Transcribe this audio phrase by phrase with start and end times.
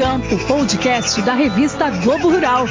[0.00, 2.66] o podcast da revista Globo Rural.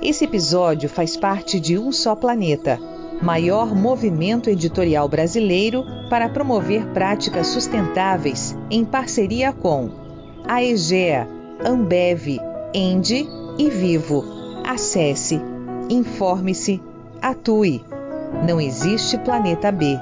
[0.00, 2.80] Esse episódio faz parte de Um Só Planeta,
[3.20, 9.90] maior movimento editorial brasileiro para promover práticas sustentáveis em parceria com
[10.48, 11.28] a EGEA,
[11.62, 12.38] Ambev,
[12.72, 14.24] Endi e Vivo.
[14.66, 15.38] Acesse,
[15.90, 16.80] informe-se,
[17.20, 17.84] atue.
[18.48, 19.98] Não existe planeta B.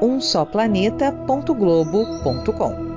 [0.00, 2.88] umsoplaneta.globo.com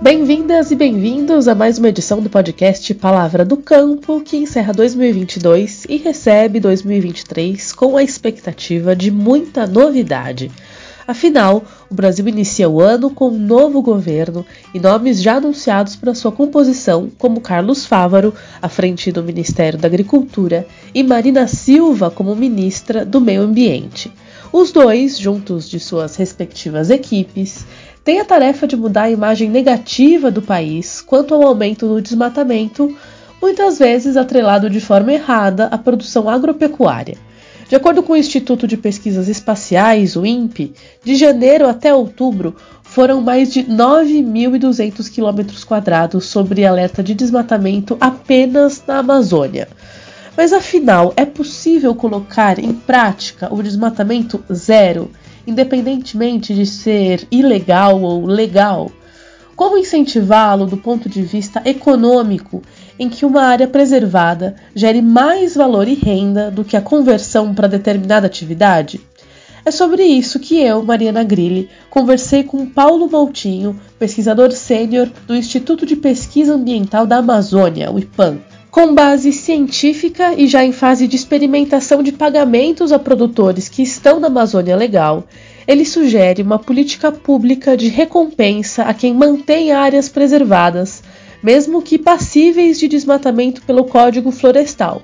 [0.00, 5.86] Bem-vindas e bem-vindos a mais uma edição do podcast Palavra do Campo, que encerra 2022
[5.88, 10.52] e recebe 2023 com a expectativa de muita novidade.
[11.08, 16.14] Afinal, o Brasil inicia o ano com um novo governo e nomes já anunciados para
[16.14, 22.36] sua composição, como Carlos Fávaro, à frente do Ministério da Agricultura, e Marina Silva como
[22.36, 24.12] ministra do Meio Ambiente.
[24.52, 27.66] Os dois, juntos de suas respectivas equipes,
[28.02, 32.96] têm a tarefa de mudar a imagem negativa do país quanto ao aumento do desmatamento,
[33.42, 37.18] muitas vezes atrelado de forma errada à produção agropecuária.
[37.68, 40.72] De acordo com o Instituto de Pesquisas Espaciais, o INPE,
[41.04, 48.82] de janeiro até outubro foram mais de 9.200 quilômetros quadrados sobre alerta de desmatamento apenas
[48.86, 49.68] na Amazônia.
[50.38, 55.10] Mas afinal, é possível colocar em prática o desmatamento zero,
[55.44, 58.88] independentemente de ser ilegal ou legal?
[59.56, 62.62] Como incentivá-lo do ponto de vista econômico,
[63.00, 67.66] em que uma área preservada gere mais valor e renda do que a conversão para
[67.66, 69.00] determinada atividade?
[69.64, 75.84] É sobre isso que eu, Mariana Grilli, conversei com Paulo Moutinho, pesquisador sênior do Instituto
[75.84, 78.38] de Pesquisa Ambiental da Amazônia, o IPAM,
[78.78, 84.20] com base científica e já em fase de experimentação de pagamentos a produtores que estão
[84.20, 85.24] na Amazônia Legal,
[85.66, 91.02] ele sugere uma política pública de recompensa a quem mantém áreas preservadas,
[91.42, 95.02] mesmo que passíveis de desmatamento pelo Código Florestal.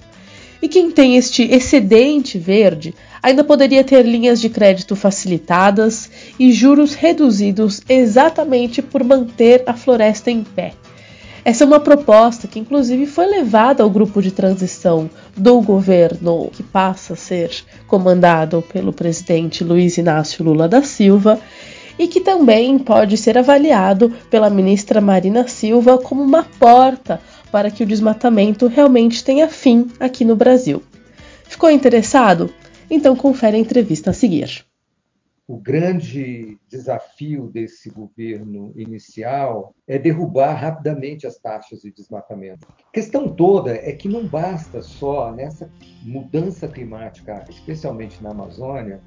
[0.62, 6.08] E quem tem este excedente verde ainda poderia ter linhas de crédito facilitadas
[6.38, 10.74] e juros reduzidos exatamente por manter a floresta em pé.
[11.44, 16.62] Essa é uma proposta que, inclusive, foi levada ao grupo de transição do governo que
[16.62, 17.50] passa a ser
[17.86, 21.38] comandado pelo presidente Luiz Inácio Lula da Silva
[21.98, 27.20] e que também pode ser avaliado pela ministra Marina Silva como uma porta
[27.52, 30.82] para que o desmatamento realmente tenha fim aqui no Brasil.
[31.44, 32.50] Ficou interessado?
[32.90, 34.64] Então confere a entrevista a seguir
[35.46, 42.66] o grande desafio desse governo inicial é derrubar rapidamente as taxas de desmatamento.
[42.70, 45.70] A questão toda é que não basta só nessa
[46.02, 49.02] mudança climática, especialmente na Amazônia,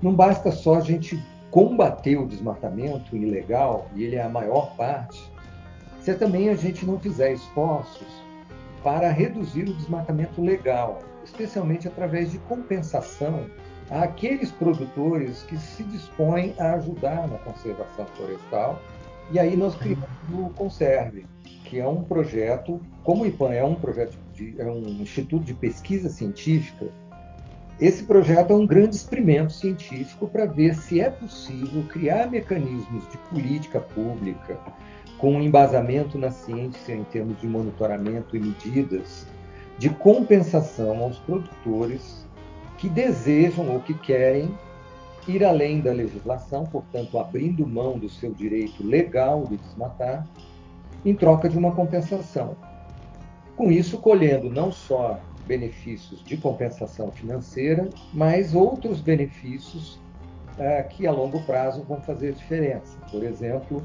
[0.00, 5.30] não basta só a gente combater o desmatamento ilegal, e ele é a maior parte,
[6.00, 8.06] se também a gente não fizer esforços
[8.82, 13.50] para reduzir o desmatamento legal, especialmente através de compensação
[13.90, 18.80] àqueles produtores que se dispõem a ajudar na conservação florestal.
[19.30, 21.26] E aí nós criamos o Conserve,
[21.64, 25.54] que é um projeto, como o IPAN é um projeto, de, é um instituto de
[25.54, 26.86] pesquisa científica,
[27.80, 33.16] esse projeto é um grande experimento científico para ver se é possível criar mecanismos de
[33.30, 34.58] política pública
[35.16, 39.28] com embasamento na ciência em termos de monitoramento e medidas
[39.78, 42.26] de compensação aos produtores
[42.78, 44.56] que desejam ou que querem
[45.26, 50.26] ir além da legislação, portanto, abrindo mão do seu direito legal de desmatar,
[51.04, 52.56] em troca de uma compensação.
[53.56, 60.00] Com isso, colhendo não só benefícios de compensação financeira, mas outros benefícios
[60.58, 62.98] eh, que a longo prazo vão fazer diferença.
[63.10, 63.82] Por exemplo,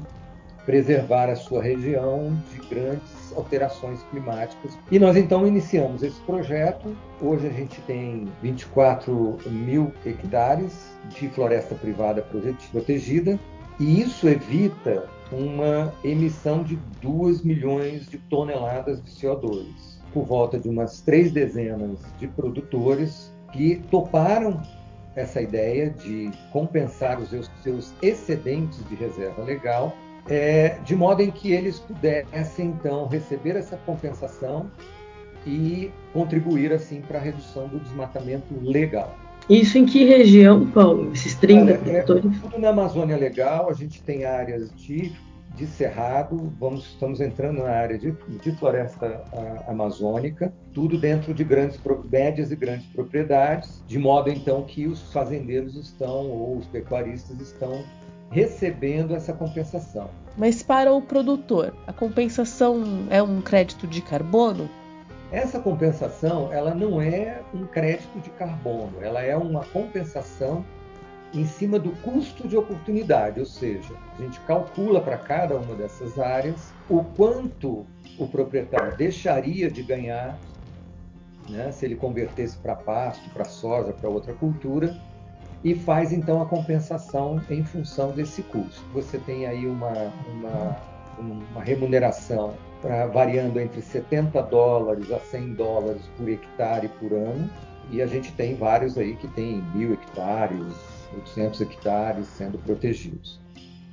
[0.64, 4.78] preservar a sua região de grandes alterações climáticas.
[4.90, 6.96] E nós então iniciamos esse projeto.
[7.20, 12.24] Hoje a gente tem 24 mil hectares de floresta privada
[12.72, 13.38] protegida,
[13.78, 19.66] e isso evita uma emissão de 2 milhões de toneladas de CO2,
[20.12, 24.62] por volta de umas três dezenas de produtores que toparam
[25.16, 27.30] essa ideia de compensar os
[27.62, 29.94] seus excedentes de reserva legal
[30.28, 34.70] é, de modo em que eles pudessem então receber essa compensação
[35.46, 39.14] e contribuir assim para a redução do desmatamento legal.
[39.48, 41.12] Isso em que região, Paulo?
[41.12, 45.12] Esses 30 é, É, tudo na Amazônia Legal, a gente tem áreas de,
[45.54, 48.12] de cerrado, vamos, estamos entrando na área de,
[48.42, 49.22] de floresta
[49.66, 51.78] a, amazônica, tudo dentro de grandes
[52.10, 57.84] médias e grandes propriedades, de modo então que os fazendeiros estão, ou os pecuaristas estão
[58.30, 60.10] recebendo essa compensação.
[60.36, 64.68] Mas para o produtor, a compensação é um crédito de carbono?
[65.30, 70.64] Essa compensação, ela não é um crédito de carbono, ela é uma compensação
[71.32, 76.18] em cima do custo de oportunidade, ou seja, a gente calcula para cada uma dessas
[76.18, 77.84] áreas o quanto
[78.18, 80.38] o proprietário deixaria de ganhar
[81.48, 84.96] né, se ele convertesse para pasto, para soja, para outra cultura,
[85.64, 88.82] e faz então a compensação em função desse custo.
[88.92, 90.76] Você tem aí uma, uma,
[91.18, 97.50] uma remuneração pra, variando entre 70 dólares a 100 dólares por hectare por ano,
[97.90, 100.74] e a gente tem vários aí que tem mil hectares,
[101.14, 103.40] 800 hectares sendo protegidos.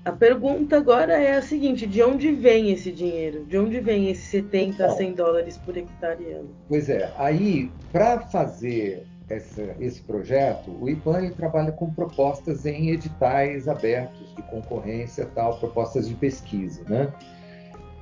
[0.03, 3.45] A pergunta agora é a seguinte: de onde vem esse dinheiro?
[3.45, 6.50] De onde vem esses 70 então, a 100 dólares por hectare ano?
[6.68, 13.68] Pois é, aí, para fazer essa, esse projeto, o IPAN trabalha com propostas em editais
[13.68, 16.83] abertos de concorrência, tal, propostas de pesquisa.
[16.88, 17.12] Né?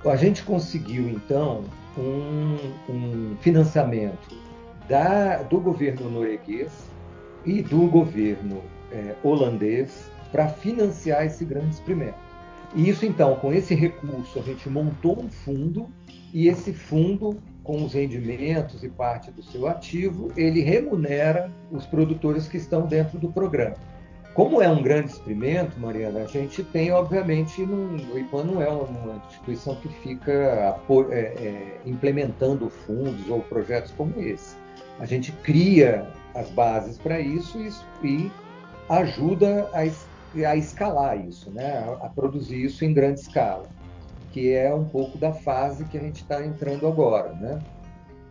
[0.05, 1.63] A gente conseguiu, então,
[1.97, 2.57] um,
[2.89, 4.35] um financiamento
[4.87, 6.71] da, do governo norueguês
[7.45, 8.61] e do governo
[8.91, 12.28] é, holandês para financiar esse grande experimento.
[12.75, 15.89] E isso, então, com esse recurso, a gente montou um fundo
[16.33, 22.47] e esse fundo, com os rendimentos e parte do seu ativo, ele remunera os produtores
[22.47, 23.75] que estão dentro do programa.
[24.33, 28.69] Como é um grande experimento, Mariana, a gente tem, obviamente, num, o IPAN não é
[28.69, 30.77] uma instituição que fica
[31.11, 34.55] é, é, implementando fundos ou projetos como esse.
[34.99, 38.31] A gente cria as bases para isso e, e
[38.87, 39.85] ajuda a,
[40.45, 41.83] a escalar isso, né?
[42.01, 43.65] a produzir isso em grande escala,
[44.31, 47.33] que é um pouco da fase que a gente está entrando agora.
[47.33, 47.59] Né?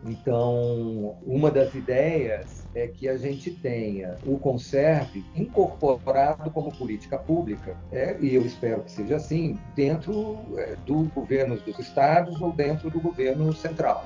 [0.05, 7.75] Então, uma das ideias é que a gente tenha o conserve incorporado como política pública,
[7.91, 12.89] é, e eu espero que seja assim, dentro é, do governo dos estados ou dentro
[12.89, 14.05] do governo central.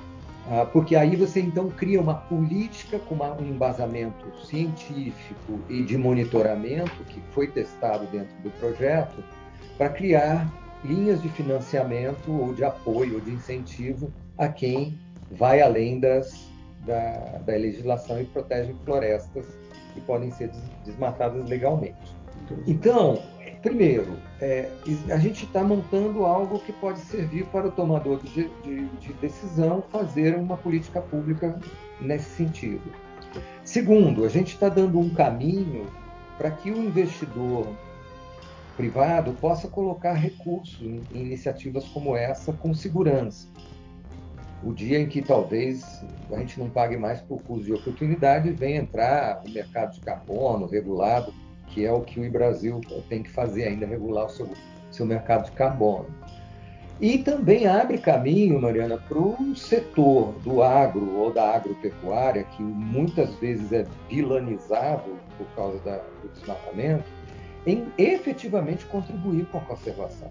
[0.50, 7.04] Ah, porque aí você então cria uma política com um embasamento científico e de monitoramento
[7.06, 9.24] que foi testado dentro do projeto
[9.78, 10.52] para criar
[10.84, 15.00] linhas de financiamento ou de apoio ou de incentivo a quem
[15.32, 16.52] vai além das,
[16.86, 19.46] da, da legislação e protege florestas
[19.94, 20.52] que podem ser
[20.84, 22.18] desmatadas legalmente.
[22.68, 23.22] Então,
[23.64, 24.70] Primeiro, é,
[25.10, 29.82] a gente está montando algo que pode servir para o tomador de, de, de decisão
[29.90, 31.58] fazer uma política pública
[32.02, 32.84] nesse sentido.
[33.64, 35.88] Segundo, a gente está dando um caminho
[36.38, 37.66] para que o investidor
[38.76, 43.48] privado possa colocar recursos em iniciativas como essa com segurança.
[44.62, 48.76] O dia em que talvez a gente não pague mais por custo de oportunidade, vem
[48.76, 51.34] entrar o mercado de carbono regulado
[51.74, 52.80] que é o que o Brasil
[53.10, 54.50] tem que fazer ainda, regular o seu,
[54.92, 56.06] seu mercado de carbono.
[57.02, 63.34] E também abre caminho, Mariana, para o setor do agro ou da agropecuária, que muitas
[63.36, 67.04] vezes é vilanizado por causa da, do desmatamento,
[67.66, 70.30] em efetivamente contribuir com a conservação.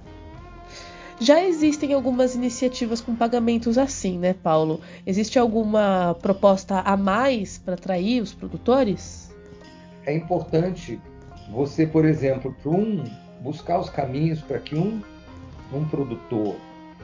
[1.21, 4.81] Já existem algumas iniciativas com pagamentos assim, né, Paulo?
[5.07, 9.31] Existe alguma proposta a mais para atrair os produtores?
[10.07, 11.01] É importante
[11.53, 13.05] você, por exemplo, para um,
[13.41, 15.03] buscar os caminhos para que um,
[15.73, 16.57] um produtor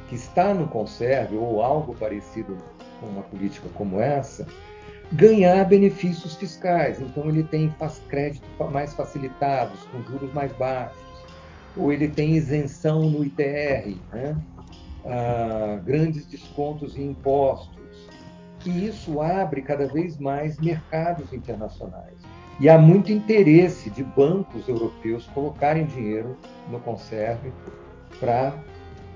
[0.09, 2.57] que está no conserve ou algo parecido
[2.99, 4.47] com uma política como essa,
[5.13, 6.99] ganhar benefícios fiscais.
[7.01, 7.73] Então, ele tem
[8.09, 10.99] crédito mais facilitados, com juros mais baixos,
[11.77, 14.37] ou ele tem isenção no ITR, né?
[15.05, 17.77] ah, grandes descontos em impostos.
[18.65, 22.19] E isso abre cada vez mais mercados internacionais.
[22.61, 26.37] E há muito interesse de bancos europeus colocarem dinheiro
[26.71, 27.53] no conserve
[28.19, 28.53] para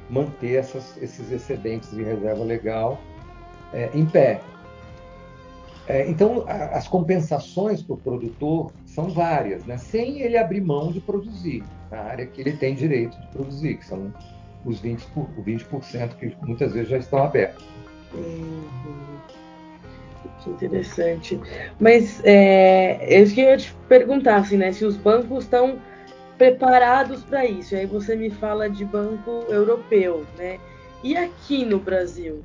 [0.08, 3.00] manter essas, esses excedentes de reserva legal
[3.72, 4.40] é, em pé.
[5.88, 9.76] É, então, a, as compensações para o produtor são várias, né?
[9.76, 13.86] sem ele abrir mão de produzir na área que ele tem direito de produzir, que
[13.86, 14.12] são
[14.64, 15.64] os 20%, por, 20
[16.18, 17.66] que muitas vezes já estão abertos.
[18.14, 19.12] Uhum.
[20.42, 21.40] Que interessante.
[21.78, 25.78] Mas é, eu queria te perguntar assim, né, se os bancos estão
[26.36, 27.74] preparados para isso.
[27.74, 30.58] E aí você me fala de banco europeu, né?
[31.02, 32.42] E aqui no Brasil?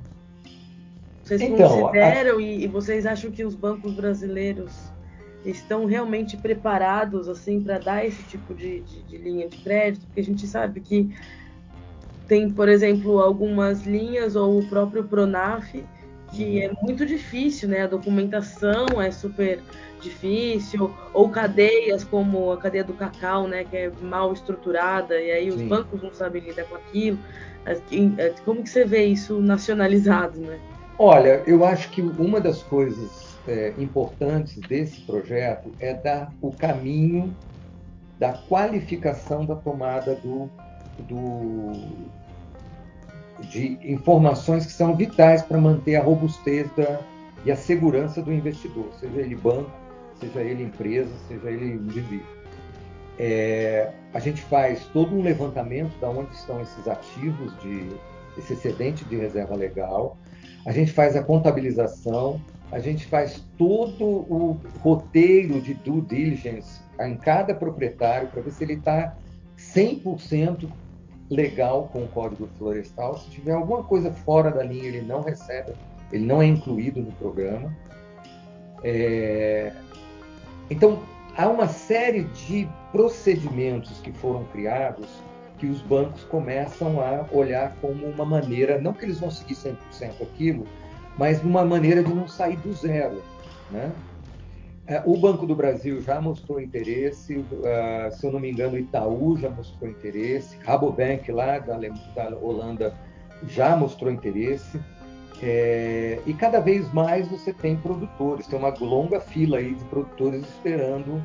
[1.23, 2.41] Vocês então, consideram a...
[2.41, 4.73] e, e, vocês acham que os bancos brasileiros
[5.45, 10.05] estão realmente preparados assim para dar esse tipo de, de, de linha de crédito?
[10.05, 11.09] Porque a gente sabe que
[12.27, 15.73] tem, por exemplo, algumas linhas ou o próprio Pronaf
[16.31, 17.83] que é muito difícil, né?
[17.83, 19.61] A documentação é super
[20.01, 25.49] difícil, ou cadeias como a cadeia do cacau, né, que é mal estruturada, e aí
[25.49, 25.67] os Sim.
[25.67, 27.17] bancos não sabem lidar com aquilo.
[27.65, 30.59] É, como que você vê isso nacionalizado, né?
[30.99, 37.35] Olha, eu acho que uma das coisas é, importantes desse projeto é dar o caminho
[38.19, 40.49] da qualificação da tomada do,
[41.07, 42.09] do,
[43.41, 46.99] de informações que são vitais para manter a robustez da,
[47.45, 49.71] e a segurança do investidor, seja ele banco,
[50.19, 52.25] seja ele empresa, seja ele indivíduo.
[53.19, 57.89] É, a gente faz todo um levantamento de onde estão esses ativos, de,
[58.37, 60.17] esse excedente de reserva legal,
[60.65, 62.41] a gente faz a contabilização,
[62.71, 68.63] a gente faz todo o roteiro de due diligence em cada proprietário para ver se
[68.63, 69.15] ele está
[69.57, 70.67] 100%
[71.29, 73.17] legal com o Código Florestal.
[73.17, 75.73] Se tiver alguma coisa fora da linha, ele não recebe,
[76.11, 77.75] ele não é incluído no programa.
[78.83, 79.73] É...
[80.69, 80.99] Então,
[81.35, 85.07] há uma série de procedimentos que foram criados
[85.57, 89.75] que os bancos começam a olhar como uma maneira, não que eles vão seguir 100%
[90.21, 90.65] aquilo,
[91.17, 93.23] mas uma maneira de não sair do zero.
[93.71, 93.91] Né?
[94.87, 99.37] É, o Banco do Brasil já mostrou interesse, uh, se eu não me engano, Itaú
[99.37, 101.77] já mostrou interesse, Rabobank lá da
[102.41, 102.95] Holanda
[103.45, 104.79] já mostrou interesse.
[105.43, 110.41] É, e cada vez mais você tem produtores, tem uma longa fila aí de produtores
[110.41, 111.21] esperando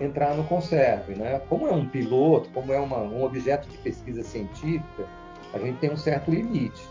[0.00, 1.14] entrar no conserve.
[1.14, 1.40] Né?
[1.48, 5.06] Como é um piloto, como é uma, um objeto de pesquisa científica,
[5.54, 6.82] a gente tem um certo limite.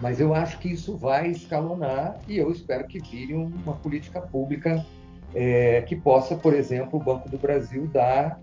[0.00, 4.84] Mas eu acho que isso vai escalonar e eu espero que vire uma política pública
[5.38, 8.40] é, que possa, por exemplo, o Banco do Brasil dar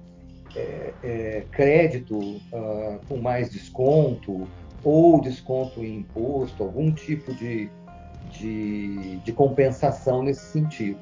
[0.55, 4.47] é, é, crédito uh, com mais desconto
[4.83, 7.67] ou desconto em imposto, algum tipo de,
[8.29, 10.99] de, de compensação nesse sentido.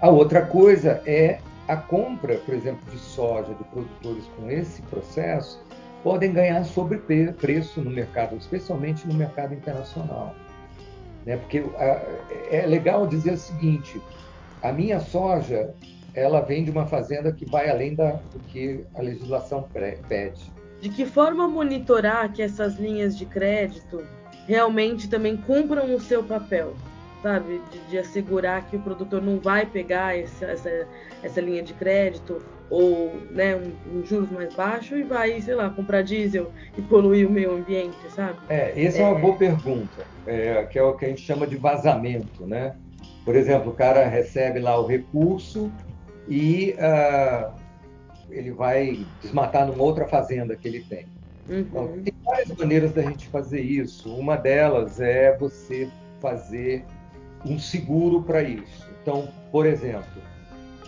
[0.00, 5.62] A outra coisa é a compra, por exemplo, de soja de produtores com esse processo
[6.02, 10.34] podem ganhar sobre preço no mercado, especialmente no mercado internacional.
[11.24, 11.36] Né?
[11.36, 11.64] Porque
[12.50, 14.02] é legal dizer o seguinte:
[14.64, 15.74] a minha soja
[16.14, 19.68] ela vem de uma fazenda que vai além da, do que a legislação
[20.08, 20.50] pede.
[20.80, 24.02] De que forma monitorar que essas linhas de crédito
[24.46, 26.74] realmente também cumpram o seu papel?
[27.22, 27.62] sabe?
[27.72, 30.86] De, de, assegurar que o produtor não vai pegar essa, essa,
[31.22, 35.70] essa linha de crédito ou né, um, um, juros mais baixo e vai, sei lá,
[35.70, 38.36] comprar diesel e poluir o meio ambiente, sabe?
[38.50, 41.46] É, essa é, é uma boa pergunta, é, que é o que a gente chama
[41.46, 42.76] de vazamento, né?
[43.24, 45.72] Por exemplo, o cara recebe lá o recurso
[46.28, 47.52] e uh,
[48.30, 51.06] ele vai desmatar numa outra fazenda que ele tem.
[51.48, 51.60] Uhum.
[51.60, 54.14] Então, tem várias maneiras da gente fazer isso.
[54.14, 55.88] Uma delas é você
[56.20, 56.84] fazer
[57.44, 58.88] um seguro para isso.
[59.02, 60.22] Então, por exemplo,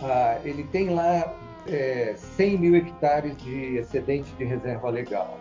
[0.01, 1.35] ah, ele tem lá
[1.67, 5.37] é, 100 mil hectares de excedente de reserva legal.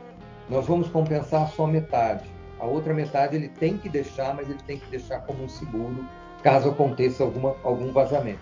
[0.48, 2.24] Nós vamos compensar só metade.
[2.58, 6.06] A outra metade ele tem que deixar, mas ele tem que deixar como um seguro
[6.46, 8.38] caso aconteça alguma, algum vazamento.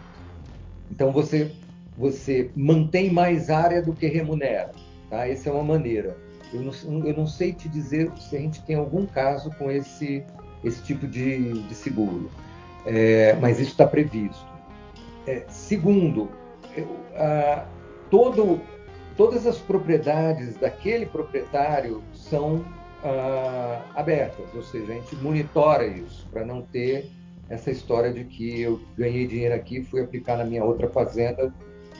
[0.90, 1.50] Então você
[1.96, 4.72] você mantém mais área do que remunera.
[5.08, 5.26] Tá?
[5.26, 6.14] Essa é uma maneira.
[6.52, 10.22] Eu não, eu não sei te dizer se a gente tem algum caso com esse,
[10.62, 12.30] esse tipo de, de seguro
[12.84, 14.44] é, mas isso está previsto.
[15.26, 16.28] É, segundo,
[17.16, 17.64] a,
[18.10, 18.60] todo,
[19.16, 22.62] todas as propriedades daquele proprietário são
[23.02, 27.10] a, abertas, ou seja, a gente monitora isso para não ter
[27.48, 31.52] essa história de que eu ganhei dinheiro aqui fui aplicar na minha outra fazenda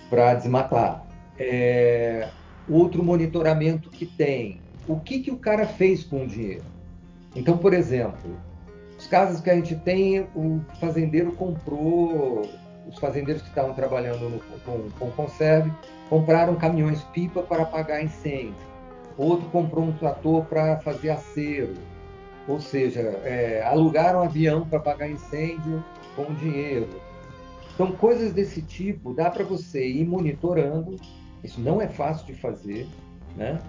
[0.09, 1.07] para desmatar.
[1.39, 2.29] É,
[2.69, 6.65] outro monitoramento que tem, o que, que o cara fez com o dinheiro?
[7.35, 8.39] Então, por exemplo,
[8.99, 12.43] os casos que a gente tem, o fazendeiro comprou,
[12.89, 15.73] os fazendeiros que estavam trabalhando no, com, com conserve,
[16.09, 18.55] compraram caminhões-pipa para apagar incêndio.
[19.17, 21.75] Outro comprou um trator para fazer acero.
[22.47, 25.83] Ou seja, é, alugaram um avião para apagar incêndio
[26.15, 26.89] com dinheiro.
[27.75, 30.97] Então, coisas desse tipo dá para você ir monitorando.
[31.43, 32.87] Isso não é fácil de fazer,
[33.37, 33.61] né?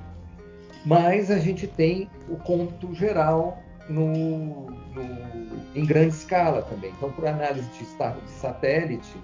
[0.86, 3.58] Mas a gente tem o cômputo geral
[3.90, 6.92] no, no, em grande escala também.
[6.98, 9.18] Então, por análise de, de satélite,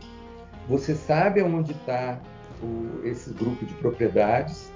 [0.67, 2.19] você sabe onde está
[3.03, 4.71] esse grupo de propriedades.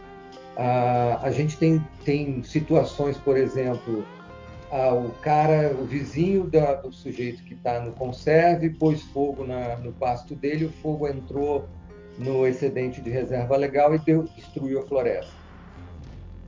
[0.58, 4.06] Ah, a gente tem, tem situações, por exemplo,
[4.72, 9.78] ah, o cara, o vizinho da, do sujeito que está no conserve pôs fogo na,
[9.78, 11.68] no pasto dele, o fogo entrou
[12.18, 15.34] no excedente de reserva legal e deu, destruiu a floresta.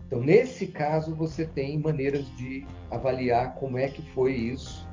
[0.07, 4.87] Então, nesse caso, você tem maneiras de avaliar como é que foi isso.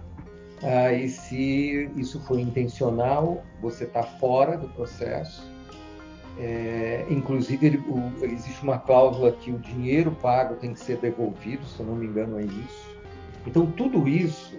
[0.62, 5.54] Ah, e se isso foi intencional, você está fora do processo.
[6.36, 11.64] É, inclusive, ele, o, existe uma cláusula que o dinheiro pago tem que ser devolvido,
[11.64, 12.93] se eu não me engano, é isso.
[13.46, 14.58] Então, tudo isso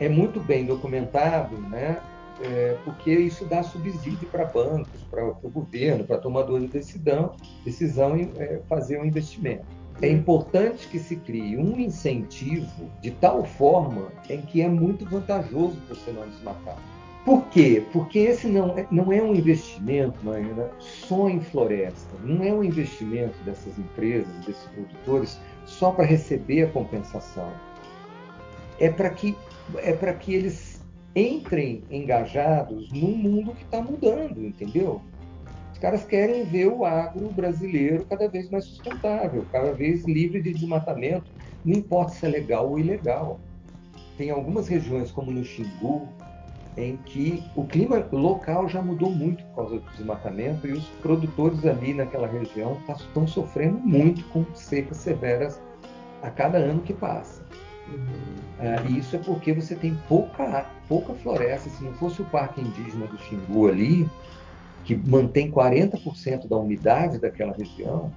[0.00, 2.00] é muito bem documentado, né?
[2.42, 8.14] É, porque isso dá subsídio para bancos, para o governo, para tomador de decisão, decisão
[8.14, 9.64] em é, fazer um investimento.
[10.02, 15.78] É importante que se crie um incentivo de tal forma em que é muito vantajoso
[15.88, 16.76] você não desmatar.
[17.24, 17.82] Por quê?
[17.92, 22.14] Porque esse não é, não é um investimento, Marina, só em floresta.
[22.22, 27.50] Não é um investimento dessas empresas, desses produtores, só para receber a compensação.
[28.78, 29.36] É para que,
[29.76, 35.00] é que eles entrem engajados num mundo que está mudando, entendeu?
[35.72, 40.52] Os caras querem ver o agro brasileiro cada vez mais sustentável, cada vez livre de
[40.52, 41.26] desmatamento,
[41.64, 43.40] não importa se é legal ou ilegal.
[44.16, 46.08] Tem algumas regiões, como no Xingu,
[46.76, 51.64] em que o clima local já mudou muito por causa do desmatamento e os produtores
[51.64, 55.60] ali naquela região tá, estão sofrendo muito com secas severas
[56.22, 57.44] a cada ano que passa.
[57.88, 58.90] Uhum.
[58.90, 61.70] e isso é porque você tem pouca, pouca floresta.
[61.70, 64.08] Se não fosse o Parque Indígena do Xingu ali,
[64.84, 68.12] que mantém 40% da umidade daquela região,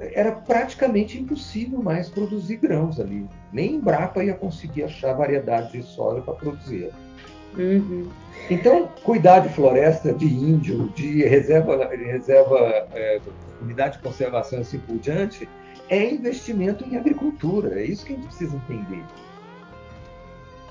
[0.00, 3.26] era praticamente impossível mais produzir grãos ali.
[3.52, 6.90] Nem Embrapa ia conseguir achar variedade de soja para produzir.
[7.56, 8.08] Uhum.
[8.48, 13.20] Então, cuidar de floresta, de índio, de reserva, reserva é,
[13.60, 15.48] unidade de conservação e assim por diante,
[15.88, 17.80] é investimento em agricultura.
[17.80, 19.04] É isso que a gente precisa entender.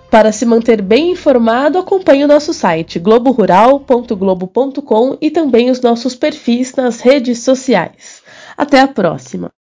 [0.09, 6.73] Para se manter bem informado, acompanhe o nosso site globorural.globo.com e também os nossos perfis
[6.75, 8.23] nas redes sociais.
[8.55, 9.56] Até a próxima!